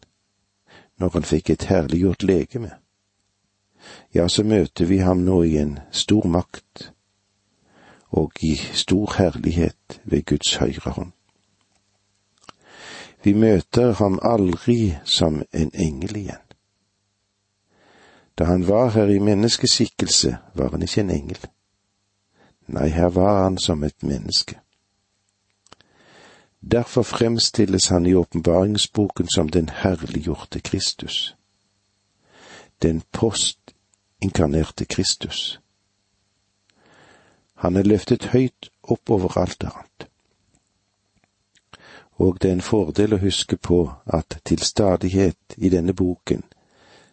når 0.99 1.11
han 1.19 1.29
fikk 1.29 1.51
et 1.51 1.69
herliggjort 1.71 2.23
legeme, 2.23 2.73
ja, 4.15 4.29
så 4.29 4.45
møter 4.45 4.89
vi 4.89 4.99
ham 4.99 5.25
nå 5.25 5.43
i 5.43 5.57
en 5.61 5.79
stor 5.93 6.27
makt 6.27 6.91
og 8.15 8.33
i 8.43 8.55
stor 8.57 9.17
herlighet 9.19 10.01
ved 10.05 10.25
Guds 10.25 10.55
høyre 10.57 10.91
hånd. 10.97 11.13
Vi 13.25 13.33
møter 13.33 13.93
ham 13.99 14.19
aldri 14.23 14.97
som 15.05 15.43
en 15.53 15.71
engel 15.75 16.17
igjen. 16.17 16.43
Da 18.39 18.45
han 18.45 18.67
var 18.69 18.91
her 18.95 19.09
i 19.09 19.19
menneskeskikkelse, 19.19 20.37
var 20.55 20.71
han 20.71 20.83
ikke 20.83 21.01
en 21.01 21.11
engel. 21.11 21.39
Nei, 22.67 22.89
her 22.89 23.09
var 23.09 23.43
han 23.43 23.59
som 23.59 23.85
et 23.85 24.03
menneske. 24.03 24.61
Derfor 26.71 27.03
fremstilles 27.03 27.89
han 27.89 28.07
i 28.07 28.15
åpenbaringsboken 28.15 29.29
som 29.29 29.49
den 29.49 29.69
herliggjorte 29.69 30.61
Kristus. 30.61 31.37
Den 32.83 33.03
postinkarnerte 33.13 34.85
Kristus. 34.85 35.61
Han 37.55 37.77
er 37.77 37.83
løftet 37.83 38.25
høyt 38.25 38.71
opp 38.83 39.11
over 39.11 39.39
alt 39.39 39.65
annet. 39.65 40.09
Og 42.17 42.43
det 42.43 42.49
er 42.49 42.53
en 42.53 42.61
fordel 42.61 43.15
å 43.15 43.21
huske 43.21 43.57
på 43.57 43.93
at 44.07 44.39
til 44.45 44.59
stadighet 44.63 45.57
i 45.57 45.69
denne 45.69 45.93
boken 45.93 46.45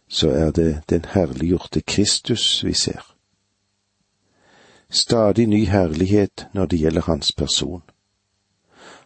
så 0.07 0.29
er 0.29 0.51
det 0.51 0.83
den 0.89 1.05
herliggjorte 1.05 1.81
Kristus 1.81 2.63
vi 2.63 2.73
ser. 2.73 3.15
Stadig 4.91 5.47
ny 5.47 5.65
herlighet 5.65 6.47
når 6.53 6.65
det 6.65 6.79
gjelder 6.79 7.01
hans 7.01 7.31
person. 7.31 7.83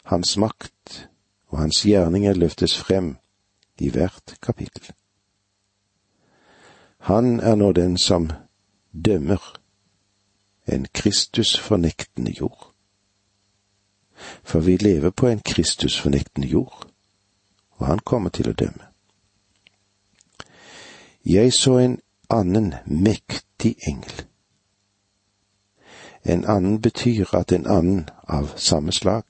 Hans 0.04 0.38
makt 0.38 1.10
og 1.48 1.60
hans 1.60 1.84
gjerninger 1.86 2.34
løftes 2.34 2.78
frem 2.78 3.15
i 3.78 3.89
hvert 3.89 4.36
kapittel. 4.41 4.93
Han 6.98 7.39
er 7.39 7.56
nå 7.56 7.71
den 7.71 7.98
som 7.98 8.32
dømmer 9.06 9.58
en 10.65 10.88
Kristus-fornektende 10.93 12.32
jord. 12.32 12.71
For 14.43 14.60
vi 14.60 14.78
lever 14.78 15.10
på 15.10 15.28
en 15.28 15.39
Kristus-fornektende 15.39 16.48
jord, 16.48 16.88
og 17.78 17.88
han 17.88 18.00
kommer 18.00 18.30
til 18.30 18.50
å 18.50 18.58
dømme. 18.58 18.89
Jeg 21.26 21.54
så 21.54 21.78
en 21.78 22.00
annen 22.30 22.74
mektig 22.86 23.76
engel. 23.88 24.26
En 26.25 26.45
annen 26.45 26.81
betyr 26.81 27.35
at 27.35 27.51
en 27.51 27.67
annen 27.67 28.09
av 28.27 28.53
samme 28.55 28.91
slag. 28.91 29.23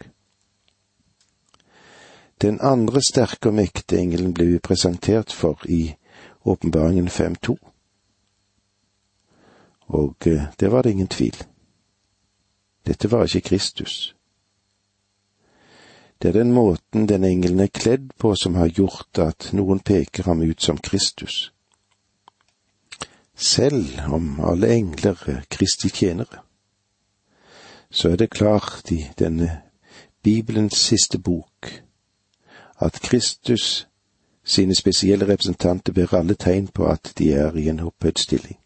Den 2.42 2.62
andre 2.62 3.02
sterke 3.02 3.50
og 3.50 3.56
mektige 3.56 4.00
engelen 4.00 4.34
ble 4.34 4.46
vi 4.46 4.60
presentert 4.60 5.32
for 5.32 5.60
i 5.68 5.96
Åpenbaringen 6.46 7.08
5.2. 7.08 7.56
Og 9.88 10.28
eh, 10.28 10.48
det 10.60 10.72
var 10.72 10.82
det 10.82 10.92
ingen 10.92 11.08
tvil. 11.08 11.36
Dette 12.86 13.12
var 13.12 13.26
ikke 13.26 13.42
Kristus. 13.50 14.16
Det 16.22 16.30
er 16.30 16.40
den 16.40 16.54
måten 16.54 17.10
den 17.10 17.24
engelen 17.24 17.60
er 17.60 17.68
kledd 17.68 18.14
på 18.18 18.36
som 18.36 18.56
har 18.56 18.68
gjort 18.68 19.20
at 19.20 19.50
noen 19.54 19.80
peker 19.80 20.24
ham 20.24 20.42
ut 20.42 20.62
som 20.62 20.78
Kristus. 20.78 21.52
Selv 23.36 24.00
om 24.14 24.40
alle 24.40 24.70
engler 24.72 25.20
er 25.28 25.44
Kristi 25.52 25.90
tjenere, 25.90 26.45
så 27.96 28.10
er 28.10 28.16
det 28.20 28.30
klart 28.30 28.92
i 28.92 29.06
denne 29.20 29.62
Bibelens 30.24 30.76
siste 30.76 31.20
bok 31.20 31.72
at 32.80 33.00
Kristus 33.02 33.88
sine 34.44 34.76
spesielle 34.76 35.28
representanter 35.28 35.94
ber 35.94 36.14
alle 36.14 36.36
tegn 36.36 36.68
på 36.68 36.86
at 36.86 37.14
de 37.18 37.32
er 37.34 37.56
i 37.56 37.70
en 37.70 37.80
opphøyd 37.80 38.20
stilling 38.20 38.60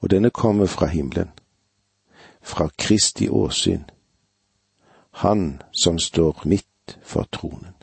og 0.00 0.10
denne 0.10 0.30
kommer 0.30 0.66
fra 0.66 0.86
himmelen, 0.86 1.30
fra 2.42 2.68
Kristi 2.78 3.28
åsyn, 3.28 3.84
Han 5.10 5.62
som 5.82 5.98
står 5.98 6.42
midt 6.44 6.98
for 7.02 7.28
tronen. 7.32 7.74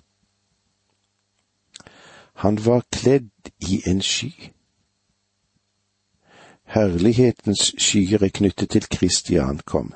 Han 2.34 2.66
var 2.66 2.86
kledd 2.92 3.52
i 3.60 3.82
en 3.88 4.02
sky. 4.02 4.52
Herlighetens 6.66 7.74
skyer 7.78 8.24
er 8.24 8.30
knyttet 8.34 8.70
til 8.70 8.88
Kristi 8.90 9.36
ankom. 9.36 9.94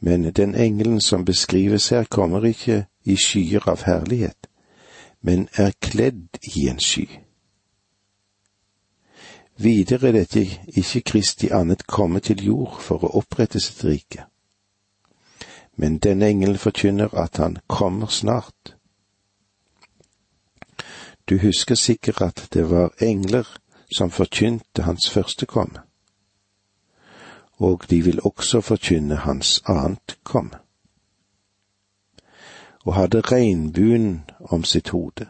Men 0.00 0.32
den 0.34 0.54
engelen 0.54 1.00
som 1.00 1.24
beskrives 1.24 1.88
her, 1.88 2.04
kommer 2.04 2.44
ikke 2.44 2.86
i 3.04 3.16
skyer 3.16 3.68
av 3.68 3.82
herlighet, 3.84 4.48
men 5.20 5.48
er 5.52 5.72
kledd 5.80 6.38
i 6.56 6.68
en 6.68 6.80
sky. 6.80 7.08
Videre 9.58 10.08
er 10.08 10.12
dette 10.12 10.44
ikke 10.66 11.00
Kristi 11.00 11.48
annet 11.50 11.86
komme 11.86 12.20
til 12.20 12.44
jord 12.46 12.78
for 12.80 13.02
å 13.02 13.12
opprette 13.18 13.60
sitt 13.60 13.84
rike. 13.84 14.24
Men 15.76 15.98
denne 15.98 16.28
engelen 16.30 16.58
forkynner 16.58 17.14
at 17.14 17.36
han 17.36 17.58
kommer 17.66 18.06
snart. 18.06 18.76
Du 21.28 21.38
husker 21.38 21.74
sikkert 21.74 22.22
at 22.22 22.46
det 22.54 22.70
var 22.70 22.94
engler 23.02 23.58
som 23.90 24.10
forkynte 24.10 24.82
hans 24.82 25.10
første 25.10 25.46
komme, 25.46 25.80
og 27.58 27.84
de 27.90 28.02
vil 28.02 28.20
også 28.24 28.60
forkynne 28.60 29.16
hans 29.16 29.62
annet 29.66 30.18
komme, 30.22 30.58
og 32.84 32.94
hadde 32.94 33.20
regnbuen 33.20 34.30
om 34.40 34.64
sitt 34.64 34.88
hode. 34.88 35.26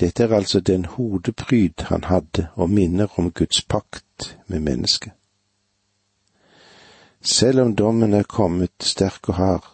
Dette 0.00 0.24
er 0.24 0.34
altså 0.34 0.60
den 0.60 0.84
hodepryd 0.84 1.82
han 1.82 2.04
hadde 2.04 2.48
og 2.54 2.70
minner 2.70 3.06
om 3.18 3.32
Guds 3.32 3.62
pakt 3.62 4.38
med 4.46 4.60
mennesket. 4.60 5.12
Selv 7.20 7.60
om 7.60 7.76
dommen 7.76 8.14
er 8.14 8.22
kommet 8.22 8.72
sterk 8.80 9.28
og 9.28 9.34
hard, 9.34 9.66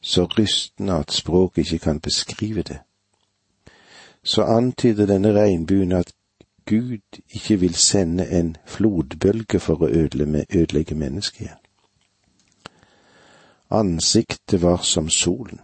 så 0.00 0.24
rystende 0.24 0.94
at 0.94 1.12
språket 1.12 1.72
ikke 1.72 1.84
kan 1.84 2.00
beskrive 2.00 2.62
det, 2.62 2.78
så 4.24 4.42
antyder 4.42 5.06
denne 5.06 5.32
regnbuen 5.32 5.92
at 5.92 6.14
Gud 6.66 7.20
ikke 7.30 7.60
vil 7.60 7.74
sende 7.74 8.28
en 8.38 8.56
flodbølge 8.66 9.60
for 9.60 9.82
å 9.82 9.88
ødelegge 9.88 10.94
mennesket 10.94 11.40
igjen. 11.40 11.58
Ansiktet 13.70 14.62
var 14.62 14.82
som 14.82 15.08
solen. 15.10 15.60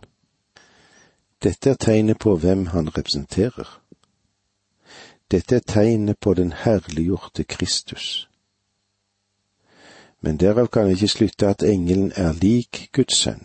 Dette 1.43 1.71
er 1.71 1.75
tegnet 1.75 2.19
på 2.19 2.37
hvem 2.37 2.67
han 2.67 2.89
representerer. 2.97 3.81
Dette 5.31 5.57
er 5.57 5.67
tegnet 5.67 6.19
på 6.21 6.35
den 6.35 6.53
herliggjorte 6.53 7.45
Kristus. 7.45 8.29
Men 10.21 10.37
derav 10.37 10.67
kan 10.67 10.87
vi 10.87 10.93
ikke 10.93 11.09
slutte 11.09 11.49
at 11.49 11.63
engelen 11.63 12.13
er 12.17 12.33
lik 12.33 12.89
Guds 12.93 13.17
sønn. 13.17 13.45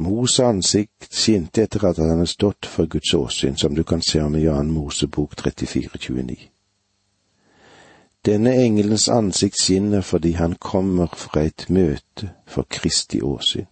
Mos 0.00 0.38
ansikt 0.40 1.10
skinte 1.12 1.62
etter 1.62 1.84
at 1.84 1.98
han 2.00 2.14
hadde 2.14 2.26
stått 2.26 2.66
for 2.66 2.88
Guds 2.88 3.12
åsyn, 3.14 3.56
som 3.56 3.74
du 3.76 3.82
kan 3.84 4.00
se 4.02 4.22
om 4.24 4.36
i 4.36 4.46
Jan 4.46 4.70
Mosebok 4.72 5.34
34,29. 5.36 6.48
Denne 8.24 8.54
engelens 8.56 9.08
ansikt 9.08 9.60
skinner 9.60 10.00
fordi 10.00 10.32
han 10.32 10.54
kommer 10.56 11.12
fra 11.16 11.44
et 11.44 11.66
møte 11.68 12.30
for 12.46 12.64
Kristi 12.68 13.20
åsyn. 13.20 13.68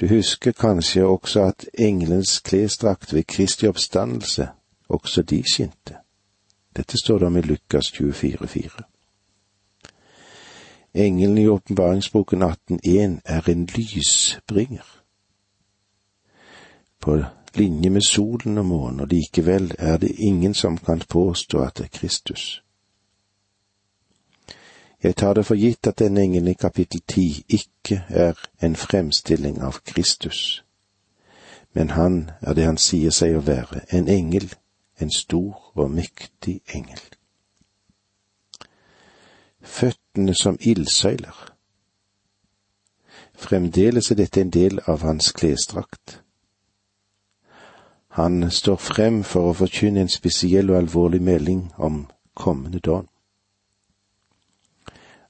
Du 0.00 0.08
husker 0.08 0.52
kanskje 0.52 1.04
også 1.04 1.42
at 1.52 1.66
engelens 1.78 2.38
klesdrakt 2.40 3.12
ved 3.14 3.24
Kristi 3.28 3.68
oppstandelse, 3.68 4.48
også 4.88 5.22
de 5.22 5.42
skinte. 5.44 6.00
Dette 6.76 6.96
står 6.96 7.18
det 7.18 7.26
om 7.26 7.36
i 7.36 7.42
Lukas 7.42 7.92
24,4. 7.92 8.99
Engelen 10.94 11.38
i 11.38 11.48
åpenbaringsboken 11.48 12.42
18.1 12.42 13.20
er 13.24 13.48
en 13.48 13.66
lysbringer. 13.66 15.02
På 17.00 17.24
linje 17.54 17.90
med 17.90 18.00
solen 18.02 18.58
og 18.58 18.66
månen, 18.66 19.00
og 19.00 19.06
likevel 19.06 19.74
er 19.78 19.96
det 19.96 20.10
ingen 20.18 20.54
som 20.54 20.78
kan 20.78 21.02
påstå 21.08 21.60
at 21.60 21.78
det 21.78 21.84
er 21.84 21.98
Kristus. 21.98 22.62
Jeg 25.02 25.16
tar 25.16 25.34
det 25.34 25.46
for 25.46 25.54
gitt 25.54 25.86
at 25.86 25.98
denne 25.98 26.22
engelen 26.22 26.48
i 26.48 26.54
kapittel 26.54 27.00
ti 27.08 27.44
ikke 27.48 28.04
er 28.08 28.32
en 28.62 28.76
fremstilling 28.76 29.62
av 29.62 29.72
Kristus, 29.84 30.64
men 31.72 31.90
han 31.90 32.30
er 32.40 32.54
det 32.54 32.64
han 32.64 32.78
sier 32.78 33.10
seg 33.10 33.36
å 33.36 33.46
være, 33.46 33.80
en 33.90 34.08
engel, 34.08 34.54
en 35.00 35.10
stor 35.10 35.72
og 35.74 35.90
mektig 35.90 36.60
engel 36.74 37.00
føttene 39.62 40.34
som 40.34 40.58
ildsøyler. 40.60 41.54
Fremdeles 43.34 44.10
er 44.10 44.14
dette 44.20 44.40
en 44.40 44.50
del 44.50 44.80
av 44.86 45.02
hans 45.02 45.32
klesdrakt. 45.32 46.20
Han 48.18 48.50
står 48.50 48.76
frem 48.76 49.22
for 49.24 49.50
å 49.50 49.56
forkynne 49.56 50.02
en 50.04 50.12
spesiell 50.12 50.70
og 50.70 50.76
alvorlig 50.80 51.22
melding 51.22 51.70
om 51.78 52.06
kommende 52.34 52.80
dom. 52.80 53.06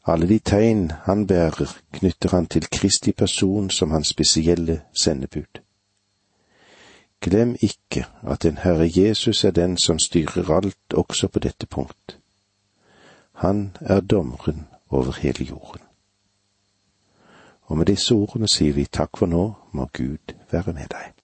Alle 0.07 0.27
de 0.27 0.39
tegn 0.39 0.91
han 1.05 1.27
bærer, 1.27 1.77
knytter 1.93 2.31
han 2.33 2.47
til 2.47 2.67
Kristi 2.73 3.13
person 3.13 3.71
som 3.71 3.91
hans 3.91 4.09
spesielle 4.09 4.81
sendebud. 4.97 5.61
Glem 7.21 7.57
ikke 7.61 8.07
at 8.23 8.43
den 8.43 8.59
Herre 8.59 8.89
Jesus 8.89 9.45
er 9.45 9.51
den 9.51 9.77
som 9.79 9.99
styrer 9.99 10.51
alt 10.57 10.95
også 10.95 11.29
på 11.29 11.39
dette 11.39 11.67
punkt. 11.67 12.20
Han 13.41 13.77
er 13.81 14.01
dommeren 14.01 14.67
over 14.91 15.13
hele 15.13 15.45
jorden. 15.45 15.81
Og 17.63 17.79
med 17.79 17.87
disse 17.87 18.15
ordene 18.15 18.49
sier 18.53 18.75
vi 18.77 18.85
takk 18.85 19.17
for 19.17 19.31
nå, 19.31 19.45
må 19.73 19.87
Gud 19.97 20.35
være 20.51 20.75
med 20.77 20.91
deg. 20.93 21.15